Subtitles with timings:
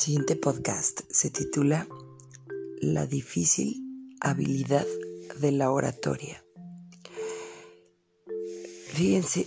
[0.00, 1.86] El siguiente podcast se titula
[2.80, 3.84] La difícil
[4.22, 4.86] habilidad
[5.42, 6.42] de la oratoria.
[8.94, 9.44] Fíjense,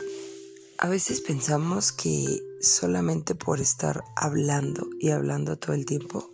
[0.77, 6.31] a veces pensamos que solamente por estar hablando y hablando todo el tiempo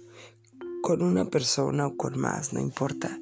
[0.81, 3.21] con una persona o con más, no importa,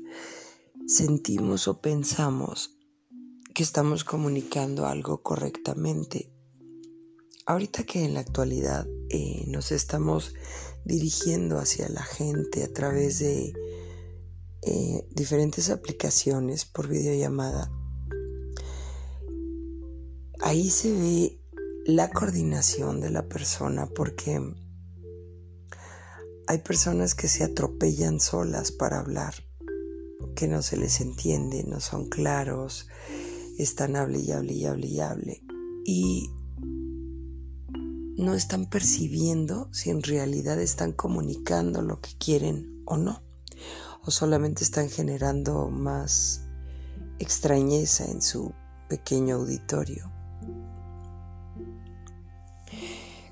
[0.88, 2.76] sentimos o pensamos
[3.54, 6.32] que estamos comunicando algo correctamente.
[7.50, 10.36] Ahorita que en la actualidad eh, nos estamos
[10.84, 13.54] dirigiendo hacia la gente a través de
[14.64, 17.72] eh, diferentes aplicaciones por videollamada,
[20.42, 21.42] ahí se ve
[21.86, 24.42] la coordinación de la persona porque
[26.48, 29.36] hay personas que se atropellan solas para hablar,
[30.36, 32.90] que no se les entiende, no son claros,
[33.58, 35.44] están hable y hable y hable y hable.
[35.86, 36.30] Y
[38.18, 43.22] no están percibiendo si en realidad están comunicando lo que quieren o no.
[44.04, 46.42] O solamente están generando más
[47.20, 48.54] extrañeza en su
[48.90, 50.12] pequeño auditorio.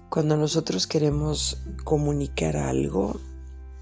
[0.09, 3.19] Cuando nosotros queremos comunicar algo,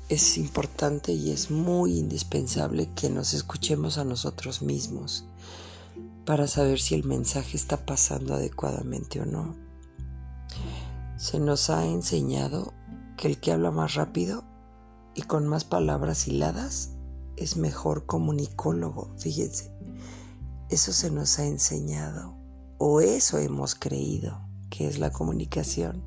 [0.10, 5.26] es importante y es muy indispensable que nos escuchemos a nosotros mismos
[6.26, 9.63] para saber si el mensaje está pasando adecuadamente o no.
[11.24, 12.74] Se nos ha enseñado
[13.16, 14.44] que el que habla más rápido
[15.16, 16.98] y con más palabras hiladas
[17.38, 19.74] es mejor comunicólogo, fíjense.
[20.70, 22.36] Eso se nos ha enseñado
[22.78, 24.38] o eso hemos creído
[24.70, 26.04] que es la comunicación.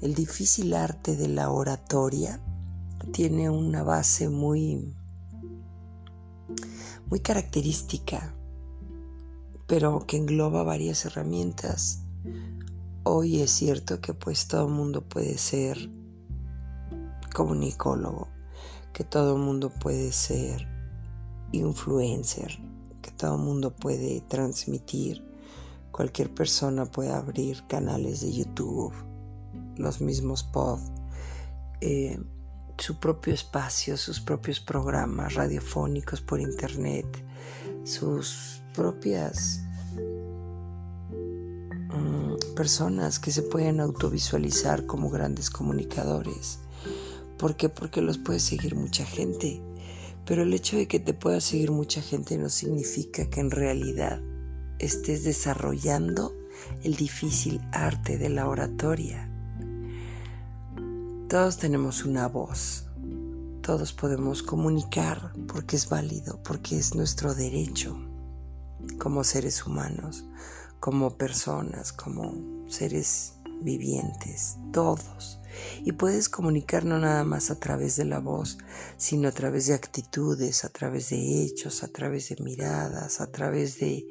[0.00, 2.40] El difícil arte de la oratoria
[3.12, 4.94] tiene una base muy
[7.10, 8.36] muy característica
[9.66, 12.04] pero que engloba varias herramientas.
[13.08, 15.78] Hoy es cierto que pues todo el mundo puede ser
[17.32, 18.26] comunicólogo,
[18.92, 20.66] que todo el mundo puede ser
[21.52, 22.58] influencer,
[23.02, 25.24] que todo el mundo puede transmitir,
[25.92, 28.92] cualquier persona puede abrir canales de YouTube,
[29.76, 30.80] los mismos pod,
[31.82, 32.18] eh,
[32.76, 37.06] su propio espacio, sus propios programas radiofónicos por internet,
[37.84, 39.60] sus propias
[42.56, 46.58] personas que se pueden autovisualizar como grandes comunicadores.
[47.38, 47.68] ¿Por qué?
[47.68, 49.62] Porque los puede seguir mucha gente.
[50.24, 54.20] Pero el hecho de que te pueda seguir mucha gente no significa que en realidad
[54.80, 56.34] estés desarrollando
[56.82, 59.30] el difícil arte de la oratoria.
[61.28, 62.86] Todos tenemos una voz,
[63.62, 67.96] todos podemos comunicar porque es válido, porque es nuestro derecho
[68.98, 70.24] como seres humanos,
[70.80, 75.40] como personas, como seres vivientes, todos.
[75.84, 78.58] Y puedes comunicar no nada más a través de la voz,
[78.96, 83.78] sino a través de actitudes, a través de hechos, a través de miradas, a través
[83.78, 84.06] de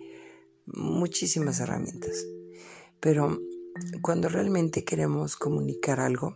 [0.65, 2.25] muchísimas herramientas.
[2.99, 3.39] Pero
[4.01, 6.35] cuando realmente queremos comunicar algo,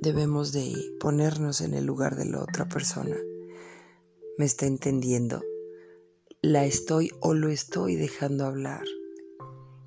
[0.00, 3.16] debemos de ponernos en el lugar de la otra persona.
[4.38, 5.42] ¿Me está entendiendo?
[6.42, 8.84] La estoy o lo estoy dejando hablar.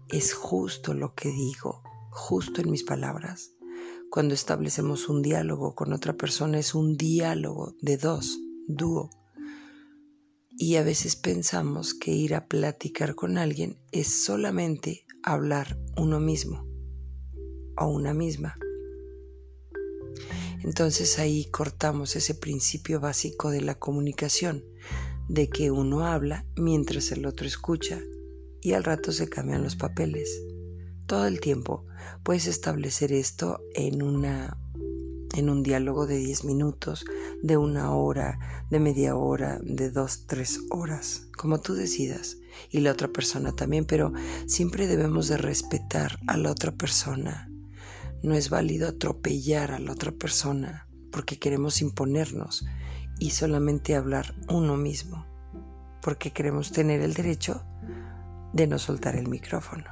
[0.09, 1.81] Es justo lo que digo,
[2.11, 3.53] justo en mis palabras.
[4.11, 8.37] Cuando establecemos un diálogo con otra persona es un diálogo de dos,
[8.67, 9.09] dúo.
[10.51, 16.67] Y a veces pensamos que ir a platicar con alguien es solamente hablar uno mismo
[17.77, 18.59] o una misma.
[20.63, 24.63] Entonces ahí cortamos ese principio básico de la comunicación
[25.27, 27.99] de que uno habla mientras el otro escucha
[28.61, 30.41] y al rato se cambian los papeles.
[31.05, 31.85] Todo el tiempo
[32.23, 34.57] puedes establecer esto en una
[35.33, 37.05] en un diálogo de 10 minutos,
[37.41, 42.37] de una hora, de media hora, de dos, tres horas, como tú decidas,
[42.69, 44.13] y la otra persona también, pero
[44.45, 47.49] siempre debemos de respetar a la otra persona.
[48.21, 52.65] No es válido atropellar a la otra persona porque queremos imponernos
[53.23, 55.25] y solamente hablar uno mismo,
[56.01, 57.63] porque queremos tener el derecho
[58.51, 59.85] de no soltar el micrófono.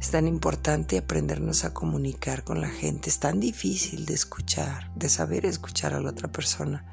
[0.00, 5.08] Es tan importante aprendernos a comunicar con la gente, es tan difícil de escuchar, de
[5.08, 6.84] saber escuchar a la otra persona.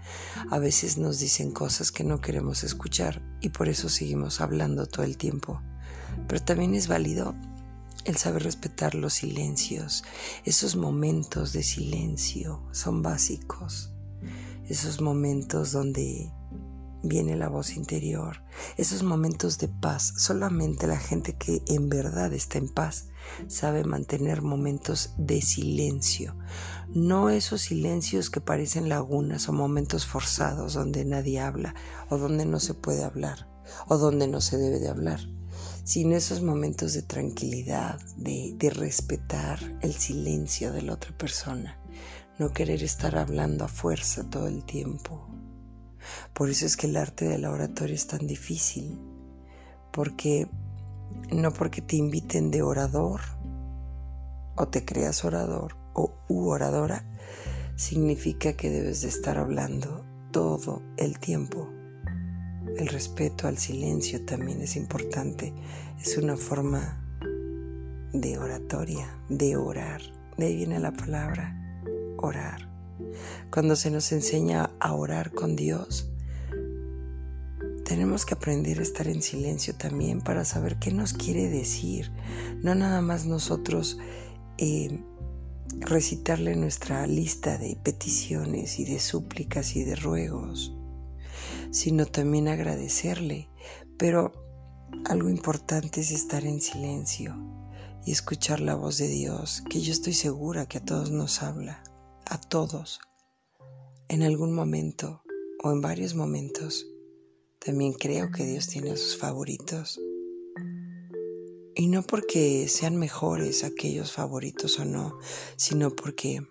[0.51, 5.03] A veces nos dicen cosas que no queremos escuchar y por eso seguimos hablando todo
[5.03, 5.63] el tiempo.
[6.27, 7.33] Pero también es válido
[8.05, 10.03] el saber respetar los silencios,
[10.45, 13.91] esos momentos de silencio son básicos
[14.71, 16.31] esos momentos donde
[17.03, 18.43] viene la voz interior,
[18.77, 20.13] esos momentos de paz.
[20.17, 23.09] Solamente la gente que en verdad está en paz
[23.47, 26.35] sabe mantener momentos de silencio,
[26.93, 31.75] no esos silencios que parecen lagunas o momentos forzados donde nadie habla
[32.09, 33.47] o donde no se puede hablar
[33.87, 35.21] o donde no se debe de hablar,
[35.83, 41.80] sino esos momentos de tranquilidad, de, de respetar el silencio de la otra persona,
[42.41, 45.27] no querer estar hablando a fuerza todo el tiempo.
[46.33, 48.99] Por eso es que el arte de la oratoria es tan difícil,
[49.93, 50.47] porque
[51.31, 53.21] no porque te inviten de orador
[54.55, 57.05] o te creas orador o u oradora,
[57.75, 61.69] significa que debes de estar hablando todo el tiempo.
[62.75, 65.53] El respeto al silencio también es importante.
[66.01, 67.05] Es una forma
[68.13, 70.01] de oratoria, de orar.
[70.37, 71.60] De ahí viene la palabra
[72.21, 72.69] orar.
[73.51, 76.09] Cuando se nos enseña a orar con Dios,
[77.83, 82.11] tenemos que aprender a estar en silencio también para saber qué nos quiere decir.
[82.61, 83.97] No nada más nosotros
[84.57, 85.03] eh,
[85.79, 90.73] recitarle nuestra lista de peticiones y de súplicas y de ruegos,
[91.71, 93.49] sino también agradecerle.
[93.97, 94.31] Pero
[95.05, 97.35] algo importante es estar en silencio
[98.05, 101.83] y escuchar la voz de Dios, que yo estoy segura que a todos nos habla,
[102.31, 103.01] a todos,
[104.07, 105.21] en algún momento
[105.61, 106.87] o en varios momentos
[107.59, 109.99] también creo que Dios tiene a sus favoritos.
[111.75, 115.19] Y no porque sean mejores aquellos favoritos o no,
[115.57, 116.47] sino porque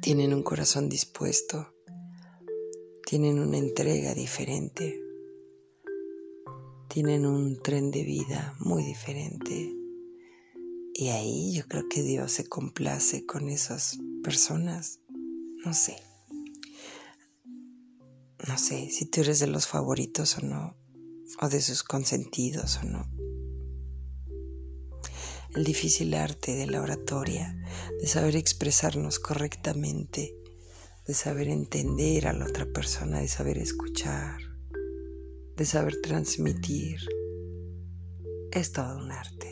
[0.00, 1.72] tienen un corazón dispuesto,
[3.06, 5.00] tienen una entrega diferente,
[6.88, 9.81] tienen un tren de vida muy diferente.
[10.94, 15.00] Y ahí yo creo que Dios se complace con esas personas.
[15.64, 15.96] No sé
[18.48, 20.76] no sé si tú eres de los favoritos o no,
[21.40, 23.08] o de sus consentidos o no.
[25.54, 27.56] El difícil arte de la oratoria,
[28.00, 30.34] de saber expresarnos correctamente,
[31.06, 34.40] de saber entender a la otra persona, de saber escuchar,
[35.56, 37.00] de saber transmitir,
[38.50, 39.51] es todo un arte.